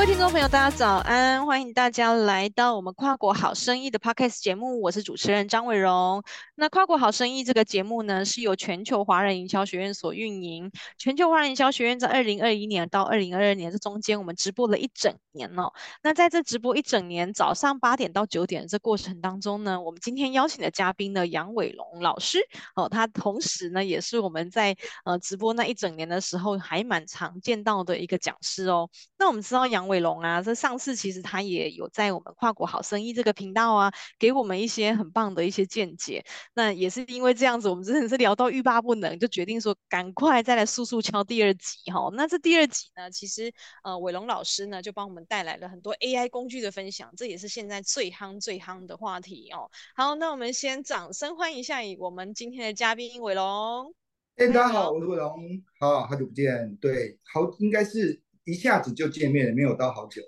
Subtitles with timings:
[0.00, 1.44] 各位听众朋友，大家早安！
[1.44, 6.22] 欢迎大家来到我们跨国好生意的 Podcast 节目，我是主持人张伟荣。
[6.54, 10.72] 那跨国好生意这个节目呢，是由全球华人营销学院所运营。
[10.96, 15.70] 全球华人营销学院在二零二一年到二零二二年这中间，我们直播了一整年哦。
[16.02, 22.38] 那在这直播一整年，早上八点到九点这过程当中呢，我们今天邀请的嘉宾呢，杨伟龙老师
[22.74, 24.74] 哦，他同时呢也是我们在
[25.04, 28.88] 呃直播那一整年的时候还蛮常见到的一个讲师哦。
[29.18, 36.24] 那我们知道杨伟龙啊，这上次其实他也有在我们跨国好生意这个频道啊，给我们一些很棒的一些见解。
[36.54, 42.08] 那也是因为这样子，我们真的是聊到欲罢不能，就决定说赶快再来速速敲第二集哈。
[42.14, 49.68] 那这第二集呢，其实呃伟龙老师呢就帮我们带来了很多 AI 工具的分享，这也是现在最夯最夯的话题哦。
[49.96, 53.92] 好，那我们先掌声欢迎一下我们今天的嘉宾伟龙。
[54.36, 58.22] 哎，大家好，我是伟龙，好好久不见，对，好应该是。
[58.44, 60.22] 一下子就见面了，没有到好久。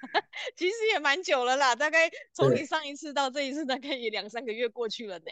[0.56, 5.24] 其实也蛮久了啦，大概从你上一次到这一次，大概也两三个月过去了呢。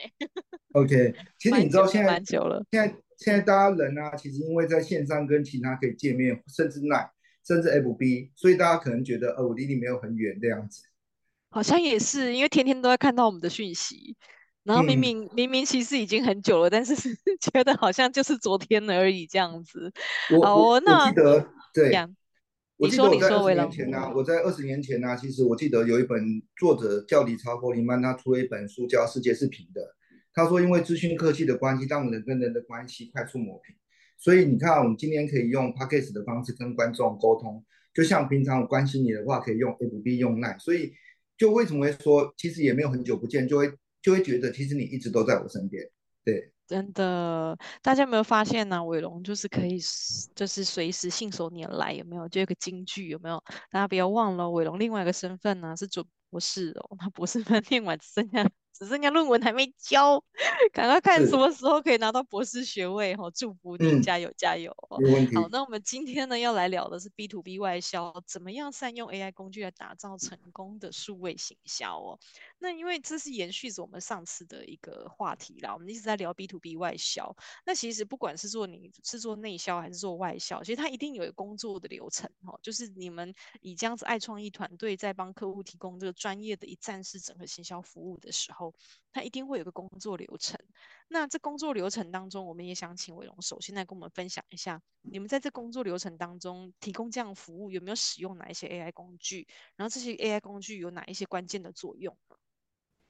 [0.73, 2.65] OK，其实你知道现在蛮久了。
[2.73, 7.11] 现在现在大家人啊，其实因为在线上跟其他可以见面，甚至 Line，
[7.47, 10.83] 甚至 FB，所以大家可能觉得哦，我离你没有很远这样子。
[11.49, 14.17] 好像也是，因为天天都在看到我们的讯息，
[14.65, 16.93] 然后明明、嗯、明明其实已经很久了，但是
[17.41, 19.93] 觉得好像就是昨天而已这样子。
[20.37, 21.49] 我好我，那我记得
[21.83, 22.17] 对。
[22.79, 26.23] 我记得我在二十年前呢、啊，我在二十年前呢、啊，其实我记得有一本
[26.59, 29.81] 作者叫理查·弗林曼，他出了一本书叫《世界是平的》。
[30.35, 33.75] 他说，因为资讯科技的关系，让人跟人的关系快速磨平。
[34.19, 40.59] 所以你看，我们今天可以用 Podcast 的方式跟观众沟通，就像平常我关心你的话，可以用 FB 用 Line。
[40.59, 40.93] 所以，
[41.39, 45.83] 就为什么会说，其实也没有很久不见，就会就会觉得，其实你一直都在我身边。
[46.23, 46.53] 对。
[46.67, 48.83] 真的，大家有没有发现呢、啊？
[48.85, 49.79] 伟龙就是可以，
[50.35, 52.29] 就是随时信手拈来，有没有？
[52.29, 53.43] 就有个金句，有没有？
[53.71, 58.51] 大家不要忘了，伟龙另外一个身份呢是准博士哦，他博士班念完只剩下。
[58.79, 60.23] 只剩下论文还没交，
[60.71, 63.31] 赶快看什么时候可以拿到博士学位哈！
[63.31, 64.71] 祝福你，加油加油！
[65.35, 72.19] 好，那我们今天呢要来聊的是 B to B 外销，怎么样善用 AI 工具来打造成功的数位行销哦？
[72.59, 77.35] 那因为这是延续着我们上次的一个话题啦，我们一直在聊 B to B 外销。
[77.65, 88.66] 那其实不管是做你是做内销还是做外销，其实它一定有一个工作的流程哦，就是你们以这样子爱创意团队在帮客户提供这个专业的一站式整合行销服务的时候。
[89.13, 90.59] 他一定会有个工作流程。
[91.09, 99.47] 那这工作流程当中，我们也想请伟龙首先来跟我们分享一下，你们在这工作流程当中提供这样的服务，有没有使用哪一些 AI 工具？
[99.77, 102.17] 然后这些 AI 工具有哪一些关键的作用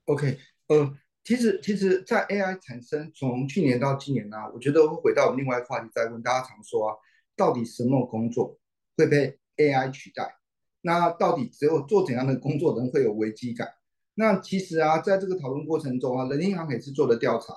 [0.05, 6.97] ？OK，呃，其实其实，在 AI 产生从去年到今年呢、我觉得会回到我们另外一个话题再问大家常说啊，
[7.35, 8.59] 到底什么工作
[8.97, 10.39] 会被 AI 取代？
[10.83, 13.75] 那到底只有做怎样的工作人会有危机感？
[14.19, 17.53] 那其实啊，在这个讨论过程中啊，人银行也是做了调查，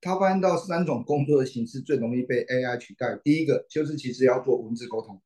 [0.00, 3.18] 他发现到三种工作的形式最容易被 AI 取代。
[3.24, 5.20] 第一个就是其实要做文字沟通，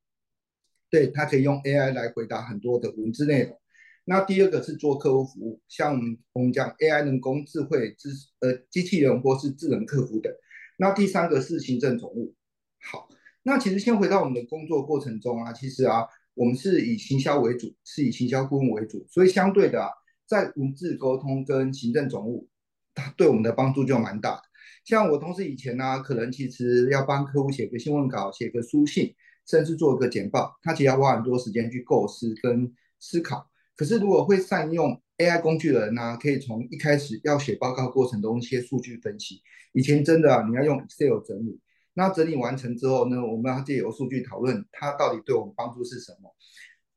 [0.88, 3.60] 对，他可以用 AI 来回答很多的文字内容。
[4.06, 6.00] 那第二个是做客户服务，像
[6.32, 8.08] 我们讲 AI 人工智慧、智
[8.40, 10.32] 呃机器人或是智能客服等。
[10.78, 12.34] 那第三个是行政总务。
[12.80, 13.06] 好，
[13.42, 19.90] 那其实先回到我们的工作过程中啊，其实啊，我们是以行销为主，是以行销顾问为主，所以相对的啊。
[20.28, 22.48] 在文字沟通跟行政总务，
[22.94, 24.42] 它对我们的帮助就蛮大的。
[24.84, 29.14] 像我同事以前呢、可能其实要帮客户写个新闻稿、写个书信，
[29.46, 33.50] 甚至做一个简报，他其实要花很多时间去构思跟思考。
[33.74, 39.40] 可是如果会善用 AI 工具人呢、可以从一开始要写报告过程中一些数据分析。
[39.72, 41.60] 以前真的，你要用 Excel 整理，
[41.94, 46.34] 那整理完成之后呢，我们要借由数据讨论它到底对我们帮助是什么。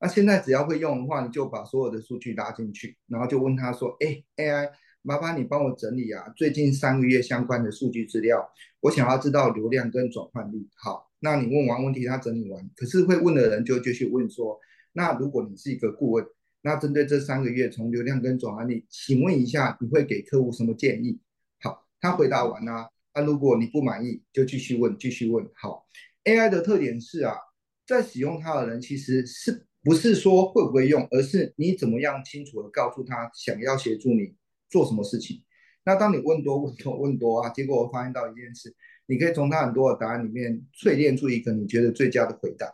[0.01, 4.71] 那现在只要会用的话，你就把所有的数据拉进去，然后就问他说：“哎，AI，
[5.03, 14.59] 麻烦你帮我整理啊，最近三个月相关的数据资料，我想要知道流量跟转换率。”好，那你问完问题，他整理完，可是会问的人就继续问说
[14.93, 16.25] ：“那如果你是一个顾问，
[16.63, 21.19] 那针对这三个月从流量跟转换率，请问一下，你会给客户什么建议？”
[21.61, 25.47] 好，他回答完啊，那如果你不满意，就继续问，继续问。
[25.53, 25.85] 好
[26.23, 27.35] ，AI 的特点是啊，
[27.85, 29.67] 在使用它的人其实是。
[29.83, 34.35] 不是说会不会用，而是你怎么样清楚地告诉他想要协助你
[34.69, 35.41] 做什么事情。
[35.83, 38.75] 那当你问多问多问多啊，结果我发现到一件事，
[39.07, 42.71] 你可以从他很多的答案里面淬炼出一个你觉得最佳的回答。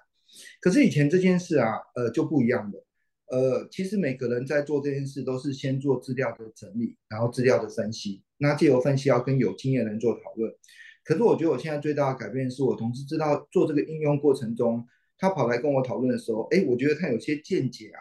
[0.59, 2.83] 可是以前这件事啊，呃就不一样的。
[3.29, 8.21] 呃，其实每个人在做这件事都是先做资料的整理，然后资料的分析。
[8.37, 10.53] 那借由分析要跟有经验的人做讨论。
[11.05, 14.85] 可是我觉得我现在最大的改变是我同时知道做这个应用过程中。
[15.17, 17.99] 他跑来跟我讨论的时候，哎，我觉得他有些见解啊，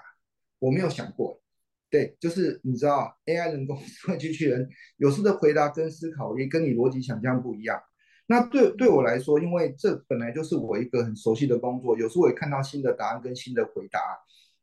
[0.58, 1.40] 我没有想过。
[1.88, 7.80] 对，就是你知道，AI 人工智慧机器人有时的回答跟思考也跟你逻辑想象不一样。
[8.26, 14.00] 那对对我来说，因为这本来就是我一个很熟悉的工作，有时候我也看到新的答案跟新的回答，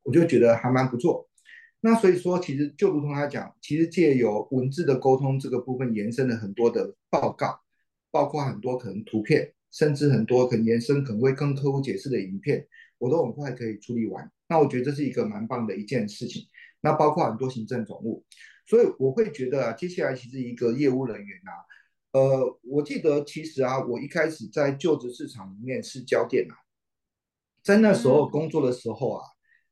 [0.04, 1.30] 我就觉得还蛮不错。
[1.80, 7.62] 那所以说，其实就如同他讲，其实借由文字的沟通这个部分，延伸了很多的报告，
[8.12, 12.66] 包括很多可能图片，甚至很多可能延伸可能会跟客户解释的影片，
[12.98, 14.32] 我都很快可以处理完。
[14.48, 16.44] 那我觉得这是一个蛮棒的一件事情。
[16.80, 18.24] 那包括很多行政总务，
[18.68, 21.52] 所以我会觉得啊，接下来其实一个业务人员啊。
[22.12, 26.54] 呃，我记得其实啊，我一开始在就职市场里面是教电脑，
[27.64, 29.26] 在那时候工作的时候啊，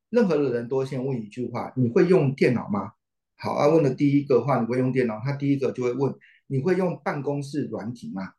[0.10, 2.94] 任何的人都先问一句话：你会用电脑吗？
[3.36, 6.16] 好啊，问的第一个话，你会用电脑，他第一个就会问
[6.48, 8.34] 你会用办公室软体吗？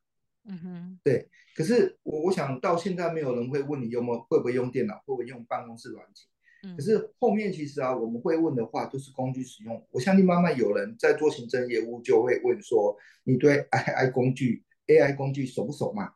[0.44, 1.28] 嗯哼，对。
[1.54, 6.28] 可是我我想到现在没有人会问你有没有会不会用电脑，会不会用办公室软体。
[6.76, 9.84] 可是后面其实啊，我们会问的话就是工具使用。
[9.90, 16.12] 我相信慢慢有人在做行政业务，就会问说：你对 AI 工具、AI 工具熟不熟嘛？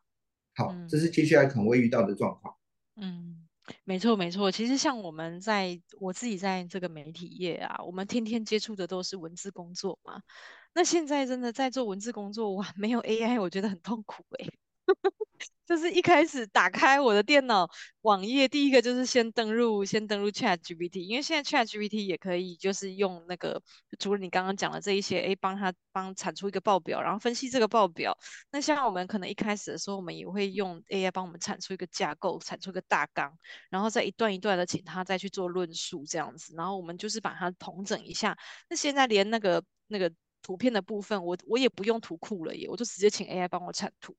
[0.54, 2.54] 好，这是接下来可能会遇到的状况。
[2.96, 3.45] 嗯，
[3.84, 4.50] 没错没错。
[4.50, 10.22] 其实像我们在我自己在这个媒体业啊，我们天天接触的都是文字工作嘛。
[10.74, 14.46] 那现在真的在做文字工作，哇，没有 AI，我觉得很痛苦哎、
[15.66, 17.68] 就是一开始打开我的电脑
[18.02, 23.60] 网页，第一个就是先登入，先登入 ChatGPT，因为现在 ChatGPT 也可以就是用那个，
[23.98, 28.16] 除了你刚刚讲的这一些，哎，帮他帮产出一个报表，然后分析这个报表。
[28.52, 33.36] 那像我们可能一开始的时候，我们也会用 AI 帮我们产出一个架构，产出一个大纲，
[33.70, 38.38] 然后再一段一段的请他再去做论述这样子，然后我们就是把它统整一下。
[38.70, 40.12] 那现在连那个那个
[40.42, 44.16] 图片的部分，我我也不用图库了耶，我就直接请 AI 帮我产图。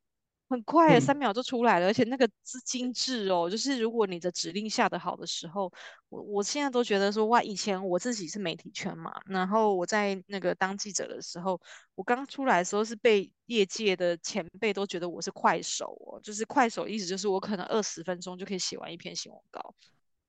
[0.50, 5.70] 很快，三秒就出来了，嗯、而且那个之精致哦，就是如果你的指令下得好的时候，
[6.08, 11.60] 我我现在都觉得说哇，以前我自己是媒体圈嘛，然后我在那个当记者的时候，
[11.96, 19.76] 我刚出来的时候是被业界的前辈都觉得我是快手哦，就是快手意思就是我可能二十分钟就可以写完一篇新闻稿，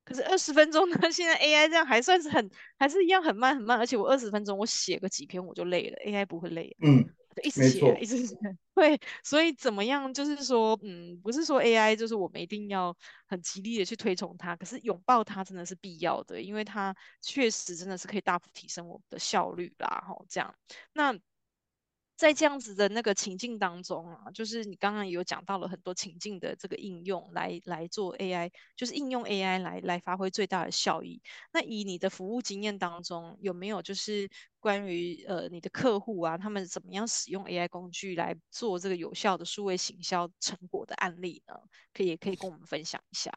[0.04, 7.08] 可是二十分钟呢， 现在 AI 这样还算是很还是一样很慢很慢，而且我二十分钟我写个几篇我就累了，AI 不会累，嗯。
[7.42, 8.36] 一直写，一直写，
[8.74, 10.12] 对，所以怎么样？
[10.12, 12.96] 就是说，嗯，不是说 AI，就是我们一定要
[13.26, 20.54] 很极力的去推崇它，可是拥抱它真的是必要的，因为它确实真的是可以大幅提升我们的效率啦，吼，这样，
[20.92, 21.18] 那。
[22.18, 31.22] 在这样子的那个情境当中啊，就是你刚刚有讲到了很多情境的这个应用来来做 AI，就是应用 AI 来来发挥最大的效益。
[31.52, 34.28] 那以你的服务经验当中，有没有就是
[34.58, 41.54] 关于呃你的客户啊，他们怎么样使用 AI 工具来做这个有效的数位行销成果的案例呢？
[41.94, 43.32] 可以可以跟我们分享一下。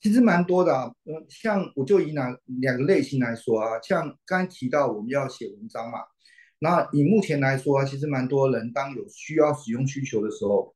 [0.00, 5.98] 其实蛮多的啊，嗯，像我就以哪两个类型来说啊，像刚才提到我们要写文章嘛。
[6.60, 10.74] 那以目前来说啊，其实蛮多人当有需要使用需求的时候，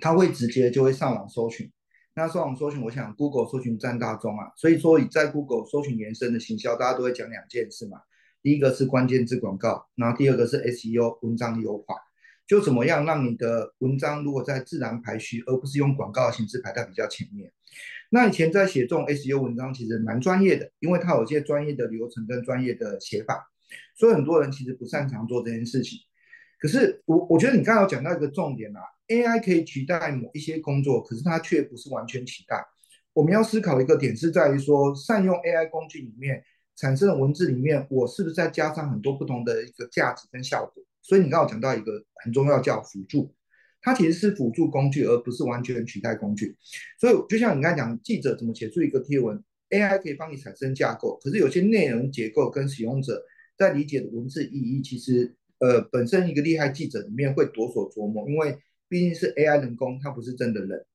[0.00, 1.70] 他会直接就会上网搜寻。
[2.14, 4.50] 那上网搜寻，我想 Google 搜寻占大宗啊。
[4.56, 8.00] 所以说，以在 Google 搜寻延伸的行销，大家都会讲两件事嘛。
[8.42, 11.96] 第一个是关键字广告，然后第二个是 SEO 文章优化，
[12.46, 17.52] 就怎么样让你的文章如果在自然排序，而不是用广告的形式排在比较前面。
[18.10, 23.50] 那以前在写这种 SEO 文章，其实蛮专业的，因为它有一些专业的流程跟专业的写法。
[23.96, 25.98] 所以很多人其实不擅长做这件事情，
[26.60, 32.62] 可是我我觉得你刚刚有讲到一个重点啊，AI 可以取代某一些工作，可是它却不是完全取代。
[33.12, 36.42] 我们要思考一个点是在于说，善用 AI 工具里面
[36.76, 40.84] 产生的文字里面，我是不是再加上很多不同的一个价值跟效果？
[41.00, 43.34] 所以你刚刚讲到一个很重要叫辅助，
[43.80, 46.54] 它其实是辅助工具，而不是完全取代工具。
[47.00, 53.24] 所以就像你刚才讲，记者怎么写出一个贴文，AI 可以帮你产生架构，可是有些内容结构跟使用者。
[53.56, 58.58] 在理解的文字意义，其实呃，本身一个厉害记者里面会多所琢磨，因为
[58.88, 60.86] 毕竟是 AI 人工，它不是真的人。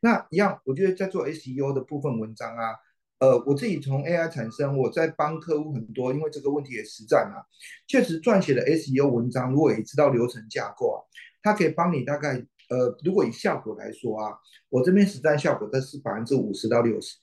[0.00, 2.74] 那一样，我觉得在做 SEO 的部分文章啊，
[3.20, 7.42] 呃，我自己从 AI 产生，我在帮客户很多，因为这个问题也实战啊，
[7.86, 10.98] 确实撰写的 SEO 文章，如果也知道流程架构啊，
[11.42, 14.36] 它可以帮你大概呃，如果以效果来说啊，
[14.68, 17.16] 我这边实战效果的是百分之五十到六十。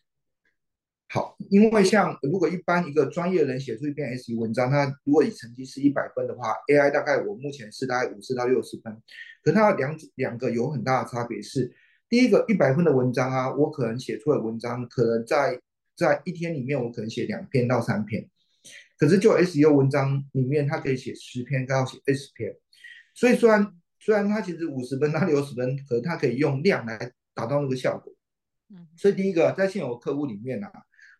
[1.07, 9.01] 好，因为像如果一般一个专业人写出一篇 SEO 文章，他如果以成绩是一百分的话，AI 大概我目前是大概五十到六十分，
[9.43, 11.71] 可它两两个有很大的差别是，
[12.09, 15.59] 第一个一百分的文章啊，我可能写出的文章可能在
[15.95, 18.27] 在一天里面我可能写两篇到三篇，
[18.97, 22.53] 可是就 SEO 文章里面它可以写十篇，它要写二十篇，
[23.13, 28.12] 所以虽然虽然它其实五十分到六十分，可是它可以用量来达到那个效果。
[28.69, 30.71] 嗯，所以第一个在现有客户里面啊，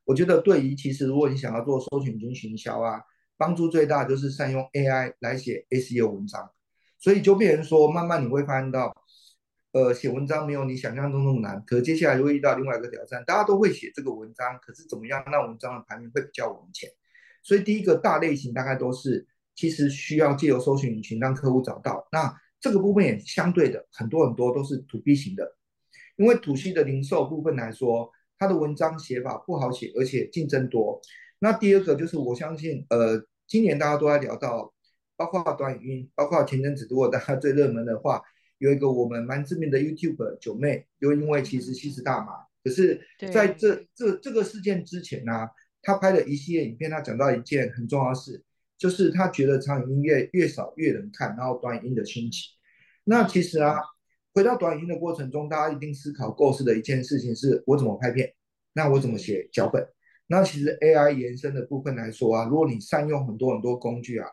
[0.06, 3.02] 我觉得对于其实如果你想要做搜寻引擎行销啊，
[3.38, 6.50] 帮助最大就是善用 AI 来写 SEO 文章。
[6.98, 8.96] 所以就变成说，慢慢你会发现到，
[9.74, 11.62] 呃，写文章没有你想象中那么难。
[11.66, 16.90] 可接下来就会遇到另外一个挑战，大家都会写这个文章，可是怎么样让文章的排名会比较往前？
[17.44, 22.08] 所以第一个大类型大概都是，其实需要借由搜寻引擎让客户找到。
[22.12, 25.56] 那这个部分也相对的很多很多都是 To B 型的，
[26.16, 31.02] 因为 To C 的零售部分来说，它的文章写法不好写，而且竞争多。
[31.40, 34.74] 那第二个就是我相信，呃，今年大家都在聊到。
[35.18, 38.22] 包括短影音，包括前阵子如果大家最热门的话，
[38.58, 43.00] 有一个我们蛮知名的 YouTuber 九妹，又因为其实吸食大麻，可是
[43.32, 45.50] 在这这这个事件之前呢、啊，
[45.82, 48.44] 他拍了一系列影片，他讲到一件很重要的事，
[48.78, 52.50] 就是他觉得长影音乐越少越能看，然后短影音的兴起。
[53.06, 53.80] 那其实啊，
[54.36, 58.32] 回到短影音的过程中，大家一定思考构思的一件事情是，我怎么拍片？
[58.74, 59.88] 那我怎么写脚本？
[60.28, 64.28] 那其实 AI 延伸的部分来说啊，如果你善用很多很多工具啊。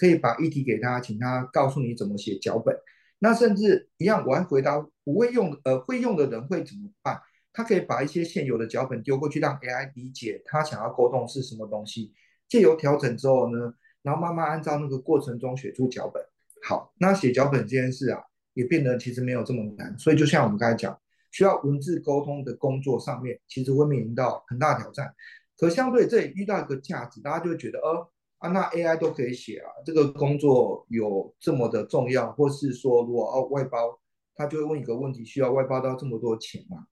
[0.00, 2.72] 可以把议题给他，请他告诉你怎么写脚本。
[3.18, 7.20] 那甚至一样，我还回答不会用，呃，会用的人会怎么办？
[7.52, 12.14] 他可以把一些现有的脚本丢过去，让 AI 理解他想要沟通是什么东西。
[12.48, 16.22] 借由调整之后呢，然后慢慢按照那个过程中写出脚本。
[16.62, 18.22] 好，那写脚本这件事啊，
[18.58, 19.96] 也变得其实没有这么难。
[19.96, 21.00] 所以就像我们刚才讲，
[21.30, 25.14] 需要文字沟通的工作上面，其实会面临到很大挑战。
[25.56, 28.10] 可相对这里遇到一个价值，大家就会觉得，呃。
[28.38, 33.98] 啊，那 AI 都可以写啊，这个工作有这么的重要，或是说如果要外包，
[34.36, 36.86] 他就会问一个问题：需要外包到这么多钱吗？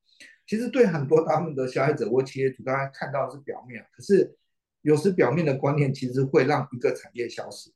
[0.45, 4.37] 其实对很多他们的消费者或企业主，大家看到是表面，可是
[4.83, 7.71] 有时表面的观念其实会让一个产业消失。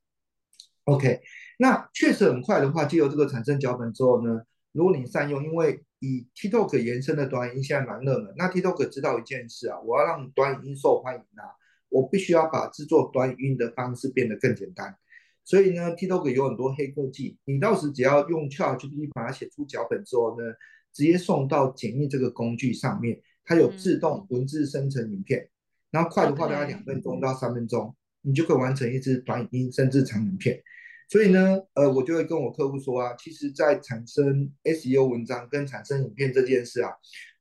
[0.95, 1.21] OK，
[1.57, 11.57] 那确实很快的话，借由这个产生脚本之后呢，如果你善用，因为以 TikTok 延伸的短影音现在蛮热门，那 TikTok 知道一件事啊，我要让短影音受欢迎啊。
[11.89, 14.95] 我必须要把制作短影音的方式变得更简单，
[15.43, 20.45] 所以呢，TikTok 有很多黑科技，你到时只要用 ChatGPT 把它写出脚本之后呢，
[20.93, 25.49] 直接送到简易这个工具上面，它有自动文字生成影片，
[25.91, 30.63] 然后快的话大概两分钟到三分钟，你就可以完成一支短影音甚至长影片。
[31.11, 36.89] 所以呢，呃，我就会跟我客户说啊，其实在产生 SEO 文章跟产生影片这件事啊，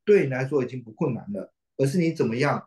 [0.04, 2.60] 对你来说已经不困难了，而是你怎么样。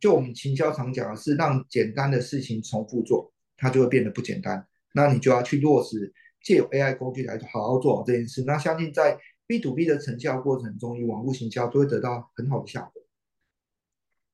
[0.00, 4.66] 就我们行销常讲的是，让简单的事情重复做，它就会变得不简单。
[4.94, 6.10] 那你就要去落实，
[6.42, 8.42] 借由 AI 工具来好好做好这件事。
[8.46, 12.99] 那相信在 B to B 的成效过程中，以网络行销都会得到很好的效果。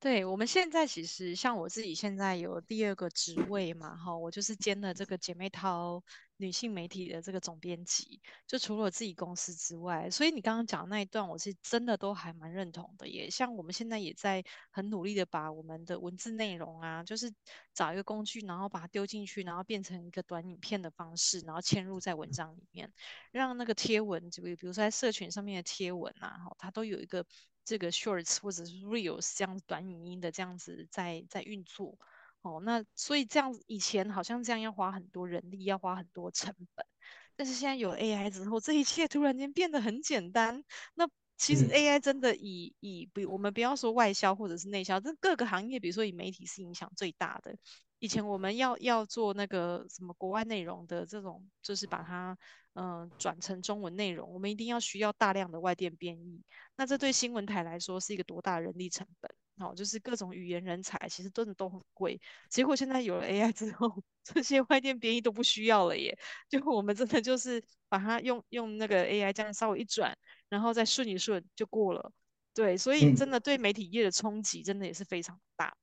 [0.06, 6.00] 对，我们现在其实像我自己现在有第二个职位嘛，哈，我就是兼了这个姐妹淘
[6.36, 13.08] 女性媒体的这个总编辑，就除了我自己公司之外，所以你刚刚讲的那一段，我是真的都还蛮认同的。
[13.08, 17.34] 也像我们现在也在很努力的把我们的文字内容啊，就是
[17.74, 22.92] 找一个工具，然后把它丢进去，然后变成一个短影片的方式，然后嵌入在文章里面，
[23.32, 27.26] 让那个贴文，就比如说在社群上面的贴文啊，哈，它都有一个。
[27.66, 31.98] 这个 shorts 或者是 reels 这样子短影音的这样子在在运作
[32.42, 36.86] 哦，那所以这样子以前好像这样要花很多人力，要花很多成本，
[37.34, 40.62] 但是现在有 AI 之后，这一切突然间变得很简单。
[40.94, 47.56] 那其实 AI 真的以以比我们不要说外销或者是内销，这各个行业，比如说以媒体是影响最大的。
[47.98, 52.36] 以前我们要要做那个什么国外内容的这种，就是把它
[52.74, 56.42] 嗯转成中文内容，我们一定要需要大量的外电编译。
[56.76, 59.30] 那这对新闻台来说是一个多大的人力成本？
[59.58, 62.20] 哦，就是各种语言人才其实真的都很贵。
[62.50, 66.18] 结果现在有了 AI 之后， 这些外电编译都不需要了耶。
[66.50, 70.14] 就我们真的就是把它用用那个 AI 这样稍微一转，
[70.50, 72.12] 然后再顺一顺就过了。
[72.52, 75.74] 对，所以真的对媒体业的冲击真的也是非常大。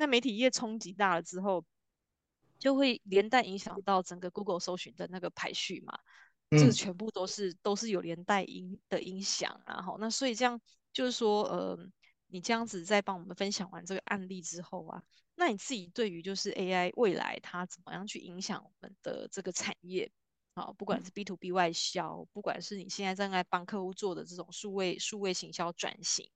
[0.00, 1.62] 那媒体业冲击大了之后，
[2.58, 5.98] 就会连带影响到整个 Google 搜寻的那个排序嘛。
[6.52, 10.58] 这全部都是都是有连带影的影响啊，好，那所以这样
[10.90, 11.78] 就是说，呃，
[12.28, 15.04] 你这样子在帮我们分享完这个案例之后啊，
[15.36, 20.10] 那你自己对于就是 AI 未来它怎么样去影响我们的这个产业，
[20.56, 26.28] 好，不管是 B to B 外销，不管是你现在正在帮客户做的这种数位数位行销转型，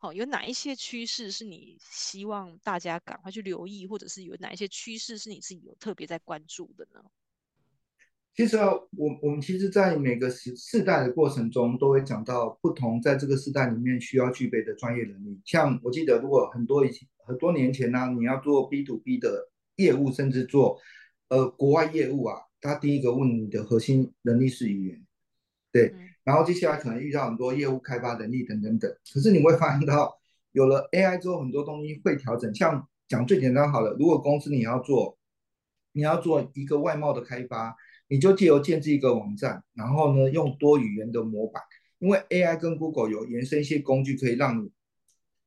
[0.00, 7.02] 好，有哪一些趋势是你希望大家赶快去留意，或者是有哪一些趋势是你自己有特别在关注的呢？
[8.32, 15.40] 其实啊，我我们其实，在每个时世代的过程中，都会讲到不同在这个世代里面需要具备的专业能力。
[15.44, 20.78] 像我记得，如果很多以前很多年前呢、啊，你要做 B to B 的业务，甚至做
[21.26, 25.06] 呃国外业务啊，他第一个问你的核心能力是语言，
[25.72, 25.92] 对。
[26.28, 28.94] 然后接下来可能遇到很多业务开发能力等等等。
[29.14, 30.14] 可是你会发现到，
[30.52, 32.54] 有了 AI 之后，很多东西会调整。
[32.54, 35.16] 像讲最简单好了，如果公司你要做，
[35.92, 37.74] 你要做一个外贸的开发，
[38.08, 41.62] 你就借由建置一个网站，然后呢用多语言的模板，
[41.98, 44.70] 因为 AI 跟 Google 有延伸一些工具，可以让你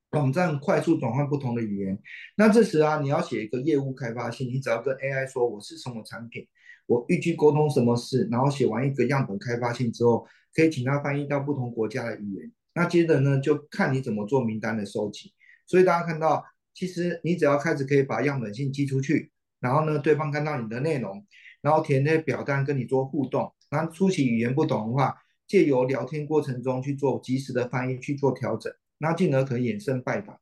[0.09, 2.01] 网站快速转换不同的语言。
[2.35, 6.47] 那这时啊，你要写一个业务开发信，你只要跟 AI 说我是什么产品，
[6.91, 12.51] 我预计沟通什么事，然后写完一个样本开发信之后，可以请他翻译到不同国家的语言。
[12.73, 15.33] 那接着呢，就看你怎么做名单的收集。
[15.65, 16.43] 所以大家看到，
[16.73, 19.31] 其实你只要开始可以把样本信寄出去，
[19.61, 21.25] 然后呢，对方看到你的内容，
[21.61, 23.53] 然后填那些表单跟你做互动。
[23.69, 25.15] 然后初期语言不懂的话，
[25.47, 30.37] 借由聊天过程中去做及时的翻译去做调整，那进而可以衍生拜访。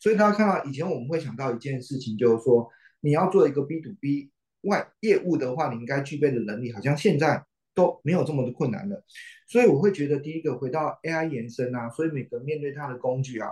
[0.00, 2.68] 所以大家看到，以前我们会想到一件事情，就是说
[3.02, 4.31] 你要做一个 B to B
[4.62, 7.44] 外业务的话，你应该具备的能力，好像现在。
[7.74, 9.02] 都没有这么的困难了，
[9.48, 13.48] 所以我会觉得第一个回到 AI 延伸啊，所以每个面对它的工具啊，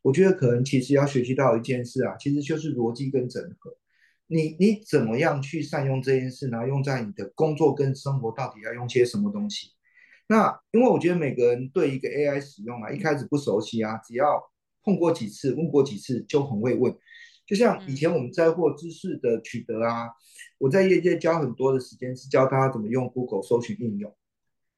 [0.00, 3.76] 我觉得可能其实要学习到一件事啊，其实就是逻辑跟整合。
[4.28, 9.72] 你你怎么样去善用这件事，然后用在你的工作跟生活到底要用些什么东西？
[10.28, 14.40] 那因为我觉得每个人对一个 AI 使用啊，一开始不熟悉啊，只要
[14.84, 16.96] 碰过几次，问过几次就很会问。
[17.46, 20.08] 就像以前我们在货知识的取得啊，
[20.58, 24.14] 我在业界教很多的时间是教大家怎么用 Google 搜寻应用，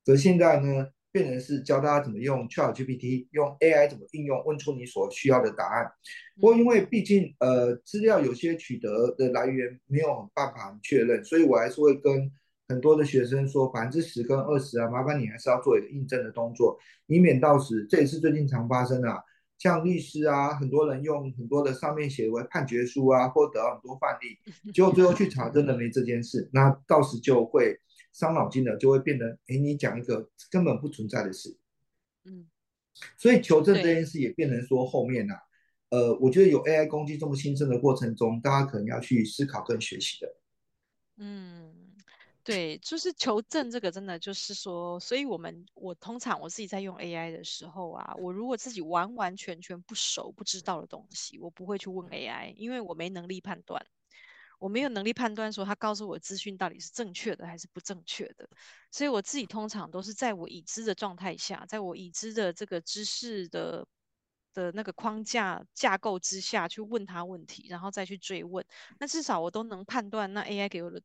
[0.04, 5.92] 可是现在呢，变成是教大家怎么用 ChatGPT，用 AI 怎么应用，问出你所需要的答案。
[6.34, 12.30] 不过因为毕竟呃资料有些取得的来源没有很办法很确认，所以我还是会跟
[12.68, 19.22] 很多的学生说，百分之十跟二十啊，麻烦你还是要做一个印证的动作，以免到时这也是最近常发生的啊。
[19.58, 24.38] 像律师啊，很多人用很多的上面写为判决书啊，或得到很多范例，
[24.72, 27.80] 结果最后去查，真的没这件事，那到时就会
[28.12, 31.56] 伤脑筋的，就会变得，哎，你讲一个根本不存在的事。
[32.24, 32.46] 嗯，
[33.16, 35.40] 所以求证这件事也变成说后面啊，
[35.90, 40.36] 呃，我觉得有 AI 攻击这么新生的过程中，大家可能要去思考跟学习的。
[41.18, 41.85] 嗯。
[42.46, 53.84] 对，就是求证这个，真的就是说，所以我们我通常我自己在用 AI 的时候啊，我如果自己完完全全不熟不知道的东西，我不会去问 AI，因为我没能力判断，
[54.60, 58.48] 我没有能力判断说他告诉我资讯到底是正确的还是不正确的，
[58.92, 63.88] 所以我自己通常都是在我已知的状态下，在我已知的这个知识的。
[64.56, 68.64] 的那个框架架构之下去问他问题，然后再去追问，
[68.98, 71.00] 那至少我都能判断那 AI 给我的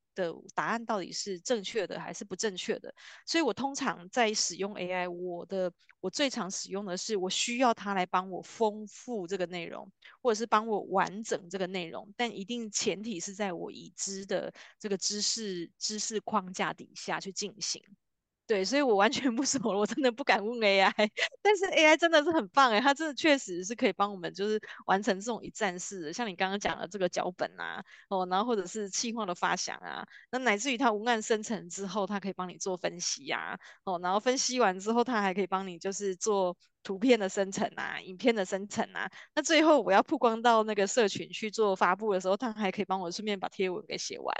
[0.55, 2.93] 答案到底是正确的还是不正确的。
[3.25, 17.83] 所以我通常在使用 AI，我的我最常使用的是我需要它来帮我丰富这个内容，或者是帮我完整这个内容，但一定前提是在我已知的这个知识知识框架底下去进行。
[18.51, 20.91] 对，所以我完全不熟了，我真的不敢问 AI。
[21.41, 36.57] 但是 AI 真的是很棒哎，它真的确实是可以帮我们，就是完成这种一站式的，像你刚刚讲的这个脚本啊，哦，然后或者是气划的发想啊，那乃至于它文案生成之后，它可以帮你做分析呀，哦，然后分析完之后，它还可以帮你就是做。
[36.83, 44.35] 图片的生成啊，影片的生成啊，那最后我要曝光到那个社群去做发布的时候，他还可以帮我顺便把贴文给写完，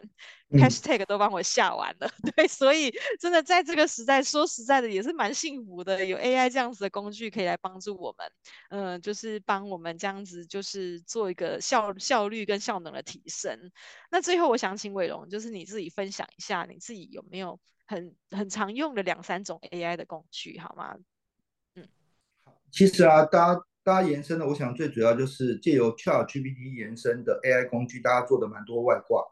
[0.49, 8.31] 嗯，hashtag 都帮我下完了， 对，所以真的在这个时代，说实在的也是蛮幸福的，有 AI 这样子的工具可以来帮助我们，
[8.69, 13.71] 嗯、呃，就是帮我们这样子就是做一个效效率跟效能的提升。
[14.09, 20.95] 那最后我想请伟龙，就是你自己分享一下你自己有没有很很常用的两三种 AI 的工具，好吗？
[22.71, 29.23] 其实啊，大家大家延伸的，我想最主要就是借由 ChatGPT 延伸的 AI 工具，大家做的蛮多外挂。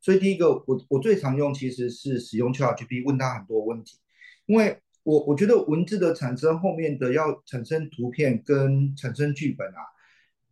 [0.00, 3.98] 所以第一个，我我最常用其实是使用 ChatGPT 问他很多问题，
[4.46, 9.80] 因为我我觉得文字的产生后面的要产生图片跟产生剧本啊，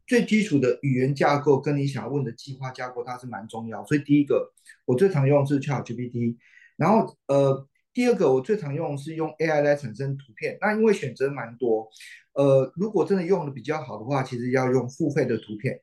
[0.07, 3.85] 最基础的语言架构跟你想要问的计划架构，它是蛮重要。
[3.87, 4.53] 所以第一个，
[4.85, 6.37] 我最常用是 ChatGPT，
[6.77, 7.67] 然后呃。
[7.97, 10.59] 第二个，我最常用是用 AI 来产生图片。
[10.61, 11.89] 那因为选择蛮多，
[12.35, 15.81] 呃，如果真的用的比较好的话，其实要用付费的图片。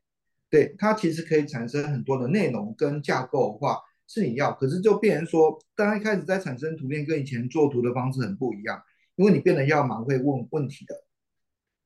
[0.48, 8.80] 对，它其实可以产生很多的内容跟架构的话是你要，可是就变成说，当一开始在产生图片跟以前做图的方式很不一样，
[9.16, 10.94] 因为你变得要蛮会问问题的。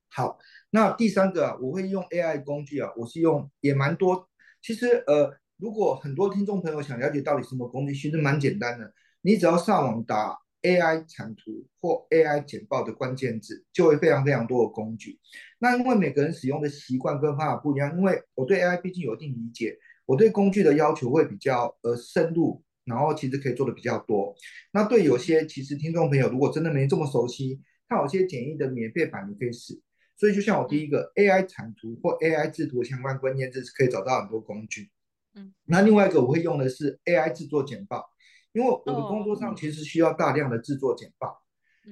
[0.09, 0.37] 好，
[0.71, 4.27] 那第三个，我会用 AI 工具啊，我是用也蛮多。
[4.61, 8.93] 其实呃，如果很多听众朋友想了解到底什么工具，其实蛮简单的。
[9.21, 15.19] 你只要上网打 AI 产图或 AI 简报的关键字，就会非常非常多的工具。
[15.59, 24.35] 那因为每个人使用的习惯跟方法不一样，因为我对 AI 毕竟有一定理解，我对工具的要求会比较呃深入，然后其实可以做的比较多。
[24.71, 29.81] 那对有些其实听众朋友如果真的没这么熟悉，它有些简易的免费版你可以试。
[30.19, 34.89] 所以就像我第一个 AI 产图或 AI 制图相关关键字是可以找到很多工具。
[35.35, 38.09] 嗯，那另外一个我会用的是 AI 制作简报，
[38.57, 41.43] 因为我的工作上其实需要大量的制作简报。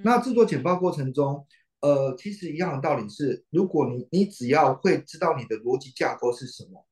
[0.03, 1.45] 那制作简报过程中，
[1.79, 6.83] 呃，其实一样的道理是，如果你你只要会知道你的逻辑架构是什么，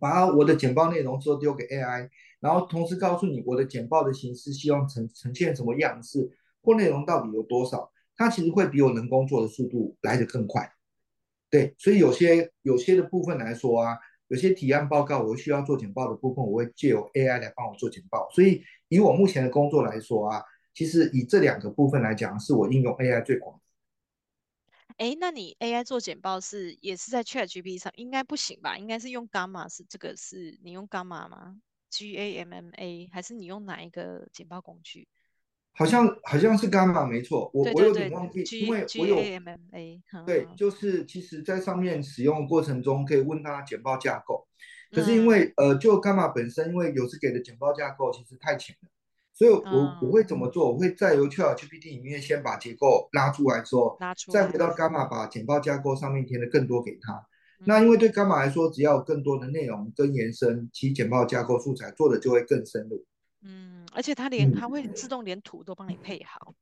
[0.00, 2.08] 把我的简报内容之后丢给 AI，
[2.40, 6.28] 然后同时告诉你我的简报的形式希望呈呈现什么样式，
[6.60, 10.68] 或内容到底有多少，它其实会比我能工作的速度来得更快。
[11.48, 13.96] 对，所以有些有些的部分来说啊，
[14.28, 18.28] 有些提案报告我需要做简报的部分，我会借由 AI 来帮我做简报。
[18.32, 20.44] 所以以我目前的工作来说啊。
[20.72, 23.62] 其实以这两个部分来讲，是我应用 AI 最广的。
[24.98, 27.92] 哎，那你 AI 做简报是也是在 ChatGPT 上？
[27.96, 28.78] 应该不行吧？
[28.78, 35.08] 应该是用 Gamma，是这个是你用 Gamma 吗？G A M M A 还是你用哪一个简报工具？
[35.72, 40.02] 好像好像是 Gamma 没错，我我有点忘记，因为我有 G A M M A。
[40.24, 44.46] 对，就是其实在上面使用的过程中，可以问他简报架构。
[44.90, 48.88] 可是因为、嗯、呃，就 Gamma 本身，因为有时给的简报架构其实太浅了。
[49.32, 50.70] 所以我，我、会怎么做？
[50.70, 57.14] 我会再由 ChatGPT 里面先把结构拉出来说，拉出来再回到 Gamma 把简报架构上面填的更多给他。
[57.60, 63.02] 嗯、那因为对 Gamma 来说，只要有更多的内容跟延伸，其简报架构素材做的就会更深入。
[63.42, 66.52] 嗯，而且它连它会自动连图都帮你配好。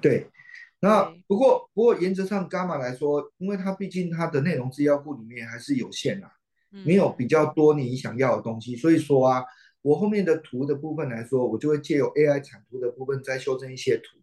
[0.00, 0.30] 对，
[0.78, 6.43] 那不过不过原则上 Gamma 来说，因为它毕竟它的内容资料库里面还是有限啊，嗯、
[6.84, 9.44] 没有比较多你想要的东西，所以说啊。
[9.84, 14.18] 我后面的图的部分来说，我就会借由 AI 产图的部分再修正一些图，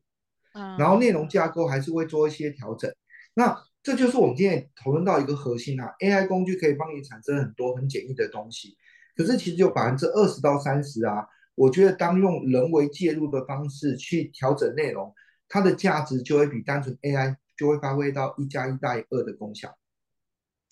[0.55, 2.91] 嗯，然后内容架构还是会做一些调整。
[3.35, 8.75] 那这就是我们今天讨论到一个核心啊，AI 工具可以帮你产生很多很简易的东西，
[9.15, 15.13] 可是其实有百分之二十到三十啊，我觉得当用人为介入的方式去调整内容，
[15.47, 19.77] 它的价值就会比单纯 AI 就会发挥到一加一大于二的功效。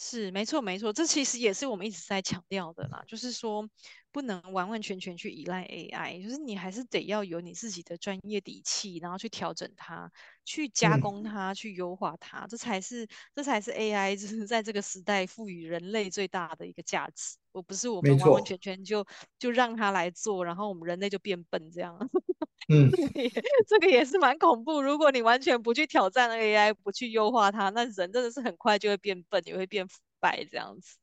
[0.02, 3.70] 是，没错，没错，这其实也是我们一直在强调的啦，就是说。
[4.12, 10.12] 不能完完全全去依赖 AI，就是你还是得要有你自己的专业底气，然后去调整它，
[10.44, 17.38] 去加工它，嗯、去优化它，这才是这才是 AI 就是在这个时代赋予人类最大的一个价值。
[17.52, 19.06] 我不是我们完完全全就
[19.38, 21.96] 就让它来做，然后我们人类就变笨这样。
[22.68, 22.92] 嗯，
[23.68, 24.82] 这个也是蛮恐怖。
[24.82, 29.88] 如果你完全不去挑战 AI，不去优化它，那人真的是很快就会变笨，也会变。
[30.20, 30.98] 摆这样子，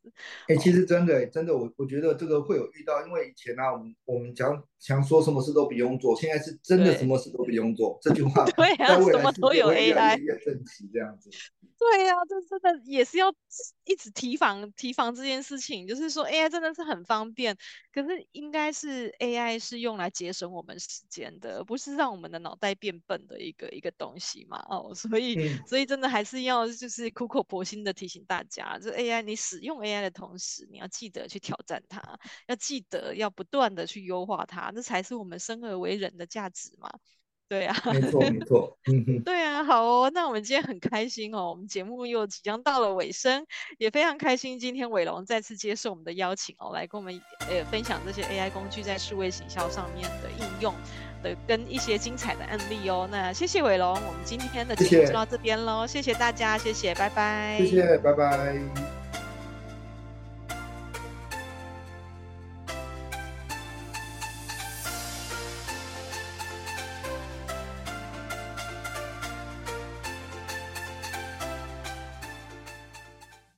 [0.49, 11.31] 哎、欸，其实真的，真的，我我觉得这个会有遇到，因为以前呢、啊，我们我们讲想说什么事都不用做，现在是真的什么事都不用做，这句话 对啊，什么都有 AI，越正直这样子。
[11.79, 13.31] 对呀、啊，这真的也是要
[13.85, 17.55] 一直提防提防这件事情，就是说 AI 真的是很方便，
[17.93, 24.65] 可是应该是 AI 是用来节省我们时间的，不是让我们的脑袋变笨的一个一个东西嘛。
[24.71, 32.03] 哦，所以、嗯、所以真的还是要就是苦口婆心的提醒大家，就 AI 你使用 AI 的同时，你要记得去挑战它，
[32.47, 36.91] 要记得要不断的去优化它，那才是我们生而为人的价值嘛。
[37.49, 43.47] 对啊，没错没 错，嗯哼，对啊，好哦，那我们今天很开心哦，我们节目又即将到了尾声，
[43.79, 50.75] 也非常开心今天伟龙再次接受我们的邀请哦，来跟我们呃分享这些 AI 工具在数位行销上面的应用
[51.23, 53.09] 的跟一些精彩的案例哦。
[53.13, 58.96] 那谢谢伟龙，我们今天的节目就到这边喽，谢谢大家，谢谢，拜拜，谢谢，拜拜。